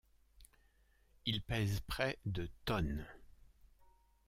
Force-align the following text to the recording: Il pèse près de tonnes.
Il 1.27 1.43
pèse 1.43 1.79
près 1.81 2.17
de 2.25 2.49
tonnes. 2.65 3.05